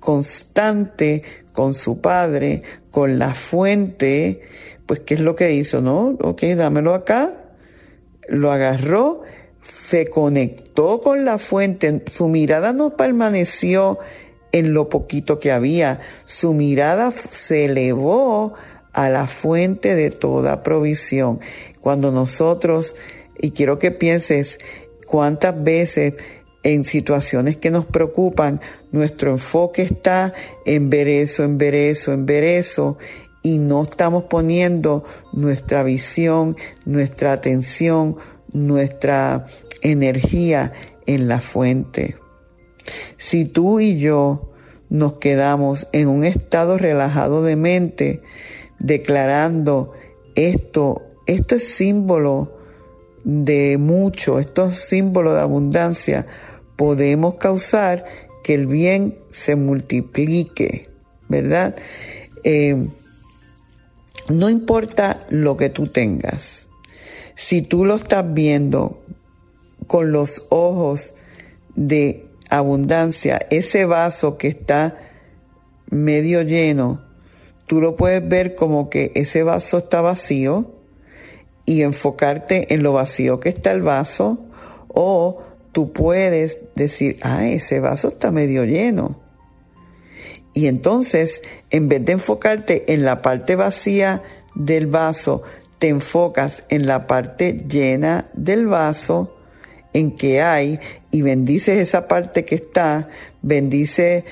constante 0.00 1.22
con 1.52 1.74
su 1.74 2.00
padre, 2.00 2.62
con 2.90 3.18
la 3.18 3.34
fuente, 3.34 4.40
pues 4.86 5.00
¿qué 5.00 5.14
es 5.14 5.20
lo 5.20 5.34
que 5.34 5.52
hizo? 5.52 5.80
No, 5.80 6.16
ok, 6.20 6.42
dámelo 6.56 6.94
acá. 6.94 7.45
Lo 8.28 8.52
agarró, 8.52 9.22
se 9.62 10.08
conectó 10.08 11.00
con 11.00 11.24
la 11.24 11.38
fuente, 11.38 12.02
su 12.06 12.28
mirada 12.28 12.72
no 12.72 12.96
permaneció 12.96 13.98
en 14.52 14.72
lo 14.72 14.88
poquito 14.88 15.38
que 15.38 15.52
había, 15.52 16.00
su 16.24 16.54
mirada 16.54 17.10
se 17.10 17.66
elevó 17.66 18.54
a 18.92 19.08
la 19.10 19.26
fuente 19.26 19.94
de 19.94 20.10
toda 20.10 20.62
provisión. 20.62 21.40
Cuando 21.80 22.10
nosotros 22.10 22.96
y 23.38 23.50
quiero 23.50 23.78
que 23.78 23.90
pienses 23.90 24.58
cuántas 25.06 25.62
veces 25.62 26.14
en 26.62 26.84
situaciones 26.84 27.56
que 27.56 27.70
nos 27.70 27.86
preocupan, 27.86 28.60
nuestro 28.90 29.30
enfoque 29.30 29.82
está 29.82 30.32
en 30.64 30.90
ver 30.90 31.06
eso, 31.06 31.44
en 31.44 31.58
ver 31.58 31.74
eso, 31.74 32.12
en 32.12 32.26
ver 32.26 32.42
eso, 32.42 32.98
y 33.46 33.58
no 33.58 33.84
estamos 33.84 34.24
poniendo 34.24 35.04
nuestra 35.32 35.84
visión, 35.84 36.56
nuestra 36.84 37.32
atención, 37.32 38.16
nuestra 38.52 39.46
energía 39.82 40.72
en 41.06 41.28
la 41.28 41.40
fuente. 41.40 42.16
Si 43.18 43.44
tú 43.44 43.78
y 43.78 43.98
yo 44.00 44.50
nos 44.90 45.18
quedamos 45.18 45.86
en 45.92 46.08
un 46.08 46.24
estado 46.24 46.76
relajado 46.76 47.44
de 47.44 47.54
mente, 47.54 48.20
declarando 48.80 49.92
esto, 50.34 51.02
esto 51.28 51.54
es 51.54 51.68
símbolo 51.68 52.58
de 53.22 53.78
mucho, 53.78 54.40
esto 54.40 54.66
es 54.66 54.74
símbolo 54.74 55.34
de 55.34 55.40
abundancia, 55.40 56.26
podemos 56.74 57.36
causar 57.36 58.06
que 58.42 58.54
el 58.54 58.66
bien 58.66 59.18
se 59.30 59.54
multiplique, 59.54 60.88
¿verdad? 61.28 61.76
Eh, 62.42 62.88
no 64.28 64.50
importa 64.50 65.18
lo 65.30 65.56
que 65.56 65.70
tú 65.70 65.86
tengas, 65.86 66.68
si 67.34 67.62
tú 67.62 67.84
lo 67.84 67.96
estás 67.96 68.32
viendo 68.32 69.02
con 69.86 70.10
los 70.10 70.46
ojos 70.48 71.14
de 71.74 72.26
abundancia, 72.48 73.40
ese 73.50 73.84
vaso 73.84 74.36
que 74.36 74.48
está 74.48 74.96
medio 75.90 76.42
lleno, 76.42 77.02
tú 77.66 77.80
lo 77.80 77.96
puedes 77.96 78.26
ver 78.26 78.54
como 78.54 78.90
que 78.90 79.12
ese 79.14 79.42
vaso 79.42 79.78
está 79.78 80.00
vacío 80.00 80.72
y 81.64 81.82
enfocarte 81.82 82.72
en 82.74 82.82
lo 82.82 82.92
vacío 82.92 83.40
que 83.40 83.50
está 83.50 83.72
el 83.72 83.82
vaso 83.82 84.38
o 84.88 85.42
tú 85.72 85.92
puedes 85.92 86.60
decir, 86.74 87.18
ah, 87.22 87.46
ese 87.46 87.80
vaso 87.80 88.08
está 88.08 88.30
medio 88.30 88.64
lleno 88.64 89.25
y 90.56 90.68
entonces, 90.68 91.42
en 91.68 91.90
vez 91.90 92.02
de 92.06 92.12
enfocarte 92.12 92.90
en 92.94 93.04
la 93.04 93.20
parte 93.20 93.56
vacía 93.56 94.22
del 94.54 94.86
vaso, 94.86 95.42
te 95.78 95.88
enfocas 95.88 96.64
en 96.70 96.86
la 96.86 97.06
parte 97.06 97.58
llena 97.68 98.30
del 98.32 98.66
vaso, 98.66 99.36
en 99.92 100.16
que 100.16 100.40
hay, 100.40 100.80
y 101.10 101.20
bendices 101.20 101.76
esa 101.76 102.08
parte 102.08 102.46
que 102.46 102.54
está, 102.54 103.10
bendice 103.42 104.24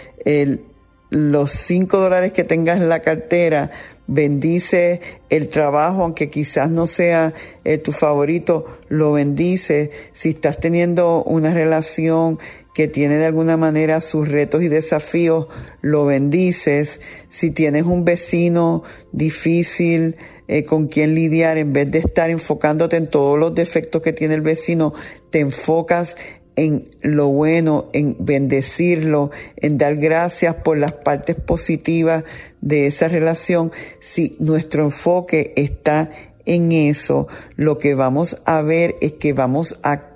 los 1.11 1.51
cinco 1.51 1.99
dólares 1.99 2.33
que 2.33 2.45
tengas 2.45 2.81
en 2.81 2.89
la 2.89 3.01
cartera, 3.01 3.71
bendice 4.07 5.03
el 5.29 5.51
trabajo, 5.51 6.05
aunque 6.05 6.31
quizás 6.31 6.71
no 6.71 6.87
sea 6.87 7.35
eh, 7.65 7.77
tu 7.77 7.93
favorito, 7.93 8.79
lo 8.89 9.13
bendice. 9.13 9.91
Si 10.15 10.31
estás 10.31 10.57
teniendo 10.57 11.23
una 11.23 11.53
relación 11.53 12.39
que 12.75 12.89
tiene 12.89 13.17
de 13.17 13.27
alguna 13.27 13.57
manera 13.57 14.01
sus 14.01 14.29
retos 14.29 14.63
y 14.63 14.69
desafíos, 14.69 15.47
lo 15.81 16.05
bendices. 16.05 17.01
Si 17.29 17.51
tienes 17.51 17.87
un 17.87 18.05
vecino 18.05 18.83
difícil 19.13 20.17
eh, 20.49 20.65
con 20.65 20.89
quien 20.89 21.15
lidiar, 21.15 21.57
en 21.57 21.73
vez 21.73 21.91
de 21.91 22.01
estar 22.01 22.29
enfocándote 22.31 22.97
en 22.97 23.09
todos 23.09 23.39
los 23.39 23.55
defectos 23.55 24.03
que 24.03 24.13
tiene 24.13 24.35
el 24.35 24.41
vecino, 24.41 24.93
te 25.31 25.39
enfocas 25.39 26.17
en 26.57 26.89
lo 27.01 27.29
bueno, 27.29 27.91
en 27.93 28.17
bendecirlo, 28.19 29.31
en 29.57 29.79
dar 29.79 29.97
gracias 29.97 30.57
por 30.57 30.77
las 30.77 30.93
partes 30.93 31.37
positivas 31.37 32.25
de 32.61 32.87
esa 32.87 33.09
relación. 33.09 33.73
Si 34.01 34.37
nuestro 34.41 34.85
enfoque 34.85 35.53
está 35.57 36.11
en 36.45 36.73
eso, 36.73 37.27
lo 37.57 37.79
que 37.79 37.95
vamos 37.95 38.37
a 38.45 38.63
ver 38.63 38.97
es 39.01 39.13
que 39.13 39.33
vamos 39.33 39.79
a 39.83 40.14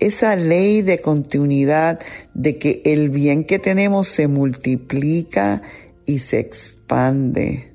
esa 0.00 0.36
ley 0.36 0.82
de 0.82 0.98
continuidad 0.98 2.00
de 2.34 2.58
que 2.58 2.82
el 2.84 3.10
bien 3.10 3.44
que 3.44 3.58
tenemos 3.58 4.08
se 4.08 4.28
multiplica 4.28 5.62
y 6.06 6.18
se 6.20 6.40
expande. 6.40 7.72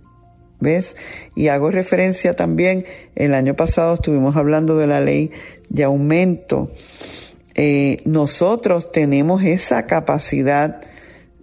¿Ves? 0.60 0.96
Y 1.36 1.50
hago 1.50 1.70
referencia 1.70 2.34
también, 2.34 2.86
el 3.16 3.36
año 3.36 3.56
pasado 3.56 3.94
estuvimos 3.94 4.36
hablando 4.36 4.76
de 4.78 4.88
la 4.88 5.00
ley 5.00 5.32
de 5.70 5.84
aumento. 5.84 6.72
Eh, 7.54 7.98
nosotros 8.06 8.92
tenemos 8.92 9.44
esa 9.44 9.86
capacidad 9.86 10.82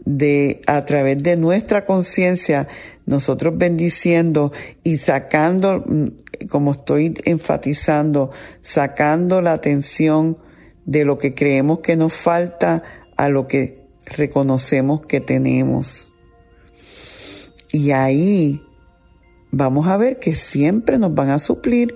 de, 0.04 0.60
a 0.66 0.84
través 0.84 1.22
de 1.22 1.36
nuestra 1.36 1.84
conciencia, 1.84 2.68
nosotros 3.06 3.56
bendiciendo 3.56 4.52
y 4.82 4.98
sacando, 4.98 5.84
mm, 5.86 6.46
como 6.48 6.72
estoy 6.72 7.14
enfatizando, 7.24 8.30
sacando 8.60 9.40
la 9.40 9.52
atención 9.52 10.38
de 10.84 11.04
lo 11.04 11.18
que 11.18 11.34
creemos 11.34 11.80
que 11.80 11.96
nos 11.96 12.12
falta 12.12 12.82
a 13.16 13.28
lo 13.28 13.46
que 13.46 13.78
reconocemos 14.16 15.06
que 15.06 15.20
tenemos. 15.20 16.12
Y 17.72 17.90
ahí 17.90 18.62
vamos 19.50 19.86
a 19.86 19.96
ver 19.96 20.18
que 20.18 20.34
siempre 20.34 20.98
nos 20.98 21.14
van 21.14 21.30
a 21.30 21.38
suplir 21.38 21.94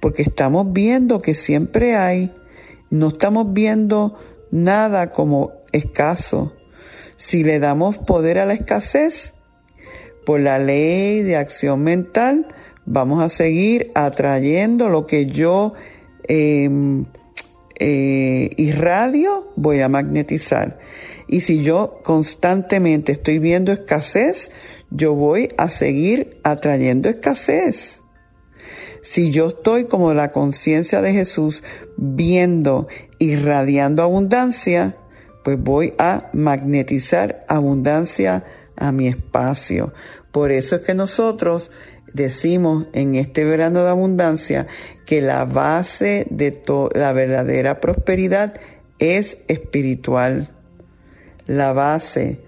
porque 0.00 0.22
estamos 0.22 0.72
viendo 0.72 1.20
que 1.20 1.34
siempre 1.34 1.94
hay, 1.96 2.34
no 2.88 3.08
estamos 3.08 3.52
viendo 3.52 4.16
nada 4.50 5.12
como 5.12 5.52
escaso, 5.72 6.54
si 7.20 7.44
le 7.44 7.58
damos 7.58 7.98
poder 7.98 8.38
a 8.38 8.46
la 8.46 8.54
escasez, 8.54 9.34
por 10.24 10.40
la 10.40 10.58
ley 10.58 11.22
de 11.22 11.36
acción 11.36 11.82
mental, 11.82 12.48
vamos 12.86 13.22
a 13.22 13.28
seguir 13.28 13.90
atrayendo 13.94 14.88
lo 14.88 15.06
que 15.06 15.26
yo 15.26 15.74
em, 16.28 17.04
eh, 17.78 18.48
irradio, 18.56 19.52
voy 19.54 19.80
a 19.80 19.90
magnetizar. 19.90 20.78
Y 21.28 21.40
si 21.40 21.62
yo 21.62 22.00
constantemente 22.02 23.12
estoy 23.12 23.38
viendo 23.38 23.70
escasez, 23.70 24.50
yo 24.90 25.14
voy 25.14 25.50
a 25.58 25.68
seguir 25.68 26.40
atrayendo 26.42 27.10
escasez. 27.10 28.00
Si 29.02 29.30
yo 29.30 29.48
estoy 29.48 29.84
como 29.84 30.14
la 30.14 30.32
conciencia 30.32 31.02
de 31.02 31.12
Jesús 31.12 31.64
viendo, 31.98 32.88
irradiando 33.18 34.02
abundancia, 34.02 34.96
pues 35.42 35.60
voy 35.62 35.94
a 35.98 36.30
magnetizar 36.32 37.44
abundancia 37.48 38.44
a 38.76 38.92
mi 38.92 39.08
espacio. 39.08 39.92
Por 40.32 40.52
eso 40.52 40.76
es 40.76 40.82
que 40.82 40.94
nosotros 40.94 41.70
decimos 42.12 42.86
en 42.92 43.14
este 43.14 43.44
verano 43.44 43.82
de 43.82 43.90
abundancia 43.90 44.66
que 45.06 45.20
la 45.20 45.44
base 45.44 46.26
de 46.30 46.60
la 46.94 47.12
verdadera 47.12 47.80
prosperidad 47.80 48.60
es 48.98 49.38
espiritual. 49.48 50.48
La 51.46 51.72
base 51.72 52.40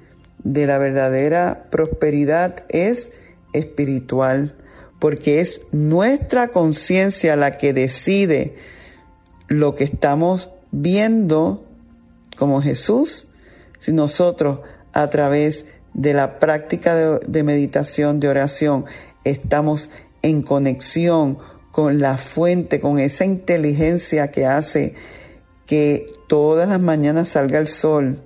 de 0.45 0.67
la 0.67 0.79
verdadera 0.79 1.65
prosperidad 1.71 2.65
es 2.69 3.13
espiritual, 3.53 4.55
porque 4.99 5.41
es 5.41 5.61
nuestra 5.73 6.49
conciencia 6.49 7.37
la 7.37 7.57
que 7.57 7.73
decide 7.73 8.57
lo 9.49 9.75
que 9.75 9.85
estamos 9.85 10.51
viendo 10.71 11.67
como 12.37 12.63
Jesús, 12.63 13.29
si 13.79 13.93
nosotros 13.93 14.61
a 14.93 15.09
través 15.11 15.67
de 15.95 16.15
la 16.15 16.39
práctica 16.39 17.19
de, 17.19 17.43
meditación, 17.43 18.21
de 18.21 18.29
oración, 18.29 18.85
estamos 19.25 19.91
en 20.23 20.43
conexión 20.43 21.39
con 21.71 22.01
la 22.01 22.17
fuente, 22.17 22.81
con 22.81 22.99
esa 22.99 23.25
inteligencia 23.25 24.31
que 24.31 24.47
hace 24.47 24.95
que 25.67 26.07
todas 26.29 26.69
las 26.69 26.81
mañanas 26.81 27.29
salga 27.29 27.59
el 27.59 27.67
sol, 27.67 28.23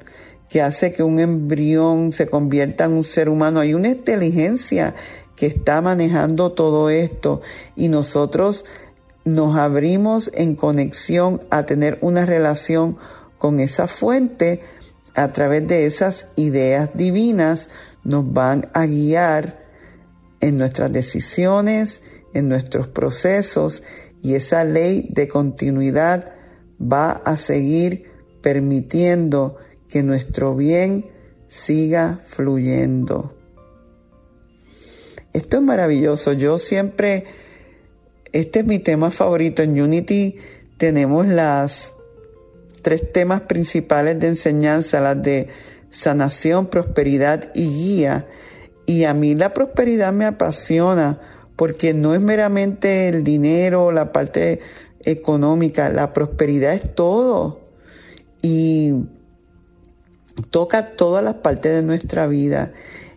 que 0.49 0.63
hace 0.63 0.91
que 0.91 1.03
un 1.03 1.19
embrión 1.19 2.13
se 2.13 2.27
convierta 2.27 2.85
en 2.85 2.93
un 2.93 3.05
ser 3.05 3.29
humano. 3.29 3.61
Hay 3.61 3.75
una 3.75 3.89
inteligencia 3.89 4.95
que 5.37 5.47
está 5.47 5.81
manejando 5.81 6.53
todo 6.53 6.91
esto 6.91 7.41
y 7.77 7.89
nosotros 7.89 8.65
nos 9.25 9.57
abrimos 9.57 10.31
en 10.35 10.55
conexión 10.55 11.43
a 11.51 11.65
tener 11.65 11.99
una 12.01 12.25
relación 12.25 12.97
con 13.39 13.61
esa 13.61 13.87
fuente, 13.87 14.63
a 15.15 15.29
través 15.29 15.67
de 15.67 15.87
esas 15.87 16.29
ideas 16.37 16.91
divinas, 16.95 17.71
nos 18.05 18.33
van 18.33 18.69
a 18.75 18.87
guiar 18.87 19.65
en 20.41 20.59
nuestras 20.59 20.93
decisiones, 20.93 22.03
en 22.35 22.49
nuestros 22.49 22.89
procesos, 22.89 23.83
y 24.23 24.35
esa 24.35 24.65
ley 24.65 25.09
de 25.11 25.29
continuidad 25.29 26.35
va 26.81 27.13
a 27.13 27.37
seguir 27.37 28.11
permitiendo 28.43 29.57
que 29.89 30.03
nuestro 30.03 30.55
bien 30.55 31.07
siga 31.49 32.19
fluyendo. 32.21 33.35
Esto 35.33 35.59
es 35.59 35.63
maravilloso. 35.63 36.33
Yo 36.33 36.59
siempre, 36.59 37.25
este 38.33 38.61
es 38.61 38.67
mi 38.67 38.79
tema 38.79 39.11
favorito. 39.11 39.63
En 39.63 39.81
Unity 39.81 40.37
tenemos 40.79 41.27
las 41.27 41.93
tres 42.87 43.11
temas 43.11 43.41
principales 43.41 44.17
de 44.21 44.29
enseñanza, 44.29 45.01
las 45.01 45.21
de 45.21 45.49
sanación, 45.91 46.69
prosperidad 46.69 47.51
y 47.53 47.67
guía. 47.67 48.29
Y 48.87 49.03
a 49.03 49.13
mí 49.13 49.35
la 49.35 49.53
prosperidad 49.53 50.13
me 50.13 50.25
apasiona 50.25 51.21
porque 51.57 51.95
no 51.95 52.15
es 52.15 52.21
meramente 52.21 53.09
el 53.09 53.25
dinero, 53.25 53.91
la 53.91 54.13
parte 54.13 54.61
económica, 55.05 55.89
la 55.89 56.13
prosperidad 56.13 56.75
es 56.75 56.95
todo. 56.95 57.65
Y 58.41 58.93
toca 60.51 60.95
todas 60.95 61.25
las 61.25 61.35
partes 61.35 61.75
de 61.75 61.83
nuestra 61.83 62.29
vida. 62.29 62.73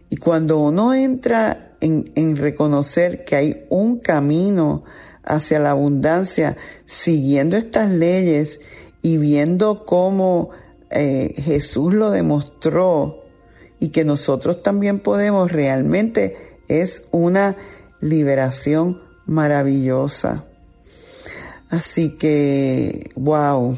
Y 0.09 0.17
cuando 0.17 0.57
uno 0.57 0.95
entra 0.95 1.75
en, 1.79 2.11
en 2.15 2.37
reconocer 2.37 3.23
que 3.23 3.35
hay 3.35 3.65
un 3.69 3.99
camino 3.99 4.81
hacia 5.23 5.59
la 5.59 5.69
abundancia 5.69 6.57
siguiendo 6.87 7.55
estas 7.55 7.91
leyes 7.91 8.59
y 9.01 9.17
viendo 9.17 9.85
cómo 9.85 10.49
eh, 10.89 11.33
Jesús 11.37 11.93
lo 11.93 12.11
demostró 12.11 13.23
y 13.79 13.89
que 13.89 14.03
nosotros 14.03 14.61
también 14.61 14.99
podemos, 14.99 15.51
realmente 15.51 16.57
es 16.67 17.03
una 17.11 17.55
liberación 18.01 19.01
maravillosa. 19.25 20.45
Así 21.69 22.17
que, 22.17 23.09
wow, 23.15 23.77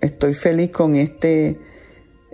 estoy 0.00 0.34
feliz 0.34 0.70
con 0.70 0.94
este, 0.94 1.58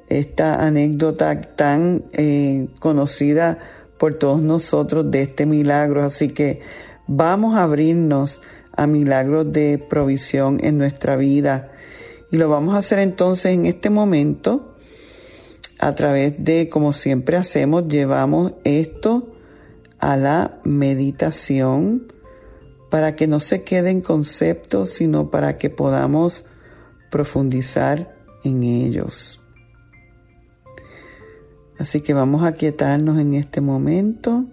esta 0.08 0.66
anécdota 0.66 1.40
tan 1.40 2.04
eh, 2.12 2.68
conocida 2.80 3.58
por 3.98 4.14
todos 4.14 4.42
nosotros 4.42 5.10
de 5.10 5.22
este 5.22 5.46
milagro. 5.46 6.02
Así 6.02 6.28
que 6.28 6.60
vamos 7.06 7.54
a 7.54 7.62
abrirnos 7.62 8.40
a 8.72 8.86
milagros 8.86 9.52
de 9.52 9.78
provisión 9.78 10.58
en 10.62 10.76
nuestra 10.76 11.16
vida. 11.16 11.70
Y 12.30 12.36
lo 12.36 12.48
vamos 12.48 12.74
a 12.74 12.78
hacer 12.78 12.98
entonces 12.98 13.52
en 13.52 13.66
este 13.66 13.90
momento 13.90 14.76
a 15.78 15.94
través 15.94 16.34
de, 16.42 16.68
como 16.68 16.92
siempre 16.92 17.36
hacemos, 17.36 17.86
llevamos 17.88 18.54
esto 18.64 19.32
a 19.98 20.16
la 20.16 20.60
meditación 20.64 22.12
para 22.90 23.16
que 23.16 23.26
no 23.26 23.40
se 23.40 23.62
queden 23.62 24.00
conceptos, 24.00 24.90
sino 24.90 25.30
para 25.30 25.58
que 25.58 25.70
podamos 25.70 26.44
profundizar 27.10 28.16
en 28.44 28.62
ellos. 28.62 29.40
Así 31.78 32.00
que 32.00 32.14
vamos 32.14 32.42
a 32.44 32.52
quietarnos 32.52 33.18
en 33.18 33.34
este 33.34 33.60
momento. 33.60 34.46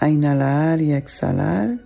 A 0.00 0.08
inhalar 0.08 0.80
y 0.80 0.92
a 0.92 0.98
exhalar. 0.98 1.78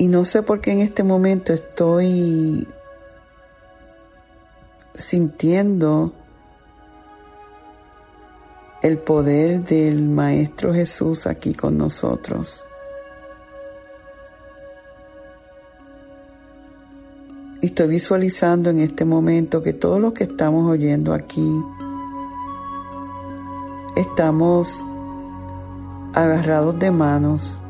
Y 0.00 0.06
no 0.06 0.24
sé 0.24 0.44
por 0.44 0.60
qué 0.60 0.70
en 0.70 0.80
este 0.80 1.02
momento 1.02 1.52
estoy 1.52 2.68
sintiendo 4.94 6.12
el 8.80 8.98
poder 8.98 9.64
del 9.64 10.08
Maestro 10.08 10.72
Jesús 10.72 11.26
aquí 11.26 11.52
con 11.52 11.76
nosotros. 11.76 12.67
Estoy 17.62 17.88
visualizando 17.88 18.70
en 18.70 18.80
este 18.80 19.04
momento 19.04 19.62
que 19.62 19.72
todos 19.72 20.00
los 20.00 20.12
que 20.12 20.24
estamos 20.24 20.70
oyendo 20.70 21.12
aquí 21.12 21.50
estamos 23.96 24.84
agarrados 26.14 26.78
de 26.78 26.90
manos 26.90 27.60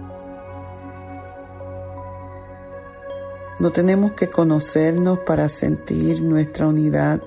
No 3.58 3.72
tenemos 3.72 4.12
que 4.12 4.30
conocernos 4.30 5.18
para 5.20 5.48
sentir 5.48 6.22
nuestra 6.22 6.68
unidad. 6.68 7.20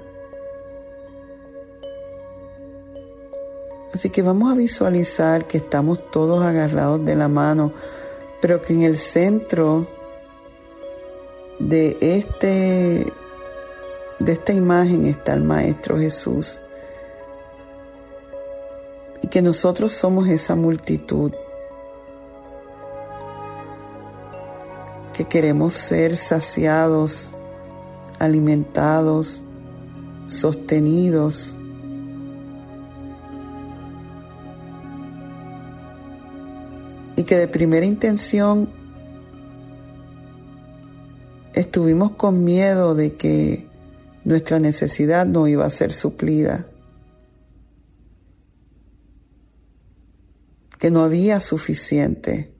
Así 3.93 4.09
que 4.09 4.21
vamos 4.21 4.49
a 4.49 4.55
visualizar 4.55 5.45
que 5.45 5.57
estamos 5.57 6.09
todos 6.09 6.41
agarrados 6.45 7.03
de 7.03 7.17
la 7.17 7.27
mano, 7.27 7.73
pero 8.41 8.61
que 8.61 8.71
en 8.71 8.83
el 8.83 8.97
centro 8.97 9.87
de 11.67 11.97
este 12.01 13.11
de 14.19 14.31
esta 14.33 14.53
imagen 14.53 15.07
está 15.07 15.33
el 15.33 15.43
maestro 15.43 15.97
Jesús. 15.97 16.59
Y 19.21 19.27
que 19.27 19.41
nosotros 19.41 19.91
somos 19.91 20.27
esa 20.27 20.55
multitud 20.55 21.31
que 25.13 25.25
queremos 25.25 25.73
ser 25.73 26.17
saciados, 26.17 27.31
alimentados, 28.19 29.43
sostenidos. 30.27 31.57
Y 37.15 37.23
que 37.23 37.37
de 37.37 37.47
primera 37.47 37.85
intención 37.85 38.80
estuvimos 41.53 42.11
con 42.11 42.43
miedo 42.43 42.95
de 42.95 43.15
que 43.15 43.67
nuestra 44.23 44.59
necesidad 44.59 45.25
no 45.25 45.47
iba 45.47 45.65
a 45.65 45.69
ser 45.69 45.91
suplida, 45.91 46.67
que 50.79 50.91
no 50.91 51.03
había 51.03 51.39
suficiente. 51.39 52.53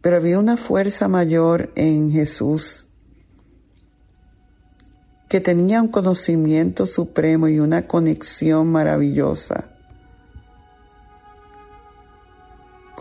Pero 0.00 0.16
había 0.16 0.38
una 0.38 0.58
fuerza 0.58 1.08
mayor 1.08 1.72
en 1.76 2.10
Jesús 2.10 2.88
que 5.30 5.40
tenía 5.40 5.80
un 5.80 5.88
conocimiento 5.88 6.84
supremo 6.84 7.48
y 7.48 7.58
una 7.58 7.86
conexión 7.86 8.68
maravillosa 8.68 9.73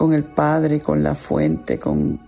con 0.04 0.12
el 0.12 0.26
Padre, 0.26 0.82
con 0.82 1.02
la 1.02 1.16
fuente, 1.16 1.80
con 1.80 2.20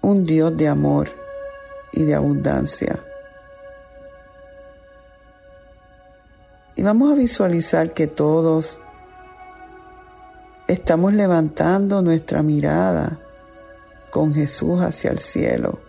un 0.00 0.24
Dios 0.24 0.56
de 0.56 0.66
amor 0.66 1.10
y 1.92 2.04
de 2.04 2.14
abundancia. 2.14 2.98
Y 6.74 6.82
vamos 6.82 7.12
a 7.12 7.16
visualizar 7.16 7.92
que 7.92 8.06
todos 8.06 8.80
estamos 10.66 11.12
levantando 11.12 12.00
nuestra 12.00 12.42
mirada 12.42 13.18
con 14.10 14.32
Jesús 14.32 14.80
hacia 14.80 15.10
el 15.10 15.18
cielo. 15.18 15.80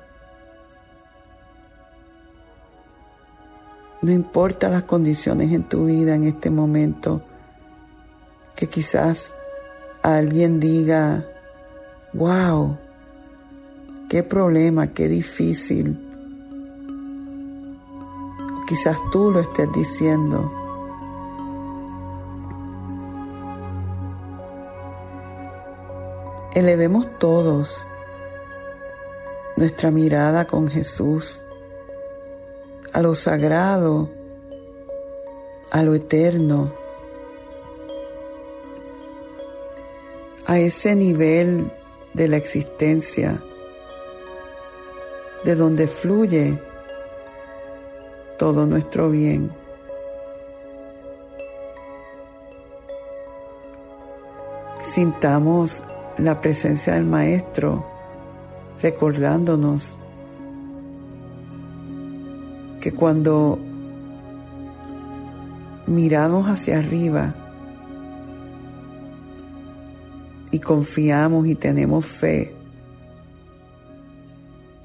No 4.01 4.11
importa 4.11 4.67
las 4.67 4.83
condiciones 4.83 5.53
en 5.53 5.63
tu 5.69 5.85
vida 5.85 6.15
en 6.15 6.25
este 6.25 6.49
momento, 6.49 7.21
que 8.55 8.67
quizás 8.67 9.33
alguien 10.01 10.59
diga, 10.59 11.25
wow, 12.13 12.77
qué 14.09 14.23
problema, 14.23 14.87
qué 14.87 15.07
difícil. 15.07 15.97
quizás 18.67 18.97
tú 19.11 19.29
lo 19.29 19.39
estés 19.39 19.71
diciendo. 19.71 20.51
Elevemos 26.55 27.07
todos 27.19 27.87
nuestra 29.57 29.91
mirada 29.91 30.45
con 30.45 30.67
Jesús 30.67 31.43
a 32.93 33.01
lo 33.01 33.13
sagrado, 33.13 34.09
a 35.71 35.83
lo 35.83 35.93
eterno, 35.93 36.73
a 40.45 40.59
ese 40.59 40.95
nivel 40.95 41.71
de 42.13 42.27
la 42.27 42.37
existencia 42.37 43.41
de 45.43 45.55
donde 45.55 45.87
fluye 45.87 46.59
todo 48.37 48.65
nuestro 48.65 49.09
bien. 49.09 49.51
Sintamos 54.83 55.83
la 56.17 56.39
presencia 56.41 56.93
del 56.93 57.05
Maestro 57.05 57.85
recordándonos 58.81 59.97
que 62.81 62.91
cuando 62.91 63.57
miramos 65.87 66.47
hacia 66.47 66.79
arriba 66.79 67.42
y 70.53 70.59
confiamos 70.59 71.47
y 71.47 71.55
tenemos 71.55 72.05
fe, 72.05 72.53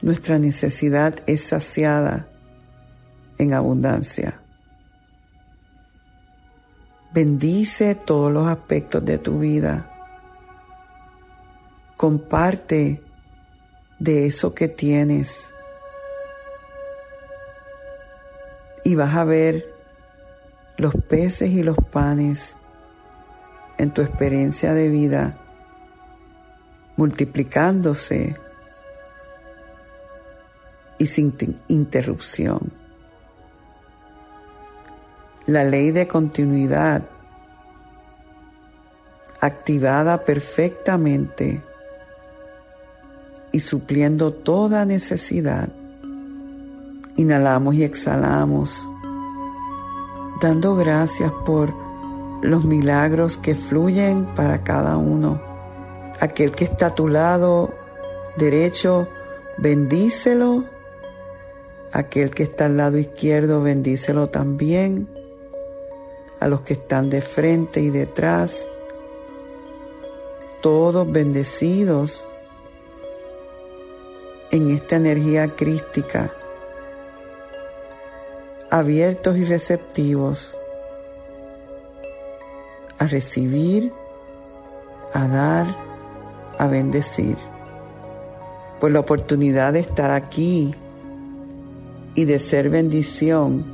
nuestra 0.01 0.39
necesidad 0.39 1.17
es 1.27 1.45
saciada 1.45 2.27
en 3.37 3.53
abundancia. 3.53 4.41
Bendice 7.13 7.95
todos 7.95 8.33
los 8.33 8.49
aspectos 8.49 9.05
de 9.05 9.19
tu 9.19 9.41
vida. 9.41 9.95
Comparte 11.99 13.03
de 13.99 14.27
eso 14.27 14.55
que 14.55 14.69
tienes. 14.69 15.53
Y 18.85 18.95
vas 18.95 19.15
a 19.15 19.25
ver 19.25 19.67
los 20.79 20.95
peces 20.95 21.51
y 21.51 21.63
los 21.63 21.77
panes 21.93 22.57
en 23.77 23.93
tu 23.93 24.01
experiencia 24.01 24.73
de 24.73 24.89
vida 24.89 25.39
multiplicándose 26.99 28.37
y 30.99 31.07
sin 31.07 31.33
interrupción. 31.69 32.73
La 35.47 35.65
ley 35.65 35.93
de 35.93 36.09
continuidad 36.09 37.03
activada 39.41 40.25
perfectamente 40.25 41.63
y 43.53 43.61
supliendo 43.61 44.33
toda 44.33 44.85
necesidad. 44.85 45.69
Inhalamos 47.17 47.77
y 47.77 47.85
exhalamos, 47.85 48.93
dando 50.43 50.75
gracias 50.75 51.33
por 51.47 51.73
los 52.43 52.65
milagros 52.65 53.39
que 53.39 53.55
fluyen 53.55 54.27
para 54.35 54.65
cada 54.65 54.97
uno. 54.97 55.48
Aquel 56.21 56.53
que 56.53 56.65
está 56.65 56.87
a 56.87 56.95
tu 56.95 57.09
lado 57.09 57.75
derecho, 58.37 59.09
bendícelo. 59.57 60.65
Aquel 61.93 62.31
que 62.31 62.43
está 62.43 62.67
al 62.67 62.77
lado 62.77 62.99
izquierdo, 62.99 63.63
bendícelo 63.63 64.27
también. 64.27 65.09
A 66.41 66.49
los 66.49 66.63
que 66.63 66.75
están 66.75 67.09
de 67.11 67.21
frente 67.21 67.81
y 67.81 67.91
detrás, 67.91 68.69
todos 70.61 71.11
bendecidos 71.11 72.29
en 74.51 74.71
esta 74.71 74.97
energía 74.97 75.49
crística, 75.49 76.33
abiertos 78.71 79.37
y 79.37 79.45
receptivos 79.45 80.59
a 82.99 83.07
recibir, 83.07 83.93
a 85.13 85.27
dar, 85.29 85.88
a 86.59 86.67
bendecir. 86.67 87.37
Por 88.81 88.93
la 88.93 89.01
oportunidad 89.01 89.73
de 89.73 89.81
estar 89.81 90.11
aquí 90.11 90.75
y 92.15 92.25
de 92.25 92.39
ser 92.39 92.69
bendición, 92.71 93.65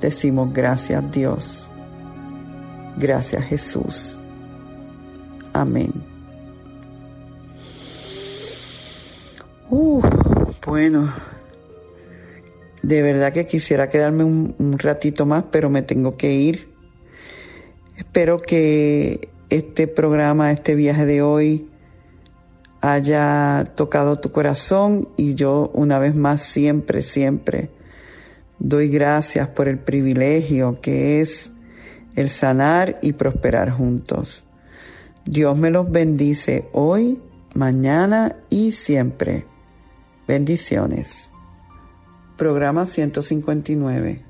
decimos 0.00 0.52
gracias 0.52 1.10
Dios. 1.10 1.70
Gracias 2.96 3.44
Jesús. 3.44 4.18
Amén. 5.52 5.92
Uh, 9.70 10.02
bueno, 10.66 11.08
de 12.82 13.02
verdad 13.02 13.32
que 13.32 13.46
quisiera 13.46 13.88
quedarme 13.88 14.24
un, 14.24 14.54
un 14.58 14.78
ratito 14.78 15.26
más, 15.26 15.44
pero 15.50 15.70
me 15.70 15.82
tengo 15.82 16.16
que 16.16 16.32
ir. 16.32 16.68
Espero 17.96 18.40
que 18.40 19.28
este 19.50 19.86
programa, 19.86 20.52
este 20.52 20.74
viaje 20.74 21.04
de 21.04 21.22
hoy, 21.22 21.68
haya 22.80 23.72
tocado 23.74 24.16
tu 24.16 24.32
corazón 24.32 25.08
y 25.16 25.34
yo 25.34 25.70
una 25.74 25.98
vez 25.98 26.14
más 26.14 26.42
siempre, 26.42 27.02
siempre 27.02 27.70
doy 28.60 28.88
gracias 28.88 29.48
por 29.48 29.66
el 29.66 29.78
privilegio 29.78 30.80
que 30.80 31.20
es 31.20 31.50
el 32.14 32.28
sanar 32.28 32.98
y 33.02 33.14
prosperar 33.14 33.70
juntos. 33.70 34.46
Dios 35.24 35.58
me 35.58 35.70
los 35.70 35.90
bendice 35.90 36.68
hoy, 36.72 37.18
mañana 37.54 38.36
y 38.50 38.72
siempre. 38.72 39.46
Bendiciones. 40.28 41.30
Programa 42.36 42.86
159. 42.86 44.29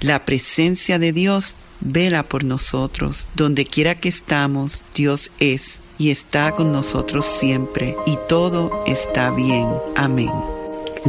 la 0.00 0.24
presencia 0.24 0.98
de 0.98 1.12
Dios 1.12 1.56
vela 1.80 2.24
por 2.24 2.44
nosotros. 2.44 3.26
Donde 3.34 3.64
quiera 3.64 3.96
que 3.96 4.08
estamos, 4.08 4.84
Dios 4.94 5.30
es 5.38 5.82
y 5.98 6.10
está 6.10 6.52
con 6.52 6.72
nosotros 6.72 7.26
siempre, 7.26 7.96
y 8.06 8.18
todo 8.28 8.84
está 8.86 9.30
bien. 9.30 9.68
Amén. 9.96 10.30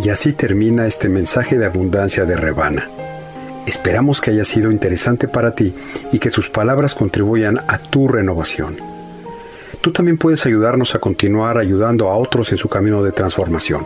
Y 0.03 0.09
así 0.09 0.33
termina 0.33 0.87
este 0.87 1.09
mensaje 1.09 1.57
de 1.57 1.65
abundancia 1.65 2.25
de 2.25 2.35
Rebana. 2.35 2.89
Esperamos 3.67 4.19
que 4.19 4.31
haya 4.31 4.43
sido 4.43 4.71
interesante 4.71 5.27
para 5.27 5.53
ti 5.53 5.75
y 6.11 6.17
que 6.17 6.31
sus 6.31 6.49
palabras 6.49 6.95
contribuyan 6.95 7.59
a 7.67 7.77
tu 7.77 8.07
renovación. 8.07 8.77
Tú 9.81 9.91
también 9.91 10.17
puedes 10.17 10.45
ayudarnos 10.45 10.95
a 10.95 10.99
continuar 10.99 11.57
ayudando 11.57 12.09
a 12.09 12.17
otros 12.17 12.51
en 12.51 12.57
su 12.57 12.67
camino 12.67 13.03
de 13.03 13.11
transformación. 13.11 13.85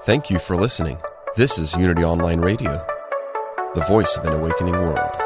Thank 0.04 0.30
you 0.30 0.38
for 0.38 0.56
listening. 0.56 0.98
This 1.36 1.58
is 1.58 1.74
Unity 1.74 2.04
Online 2.04 2.40
Radio, 2.40 2.70
the 3.74 3.84
voice 3.88 4.16
of 4.16 4.24
an 4.24 4.34
awakening 4.34 4.74
world. 4.74 5.25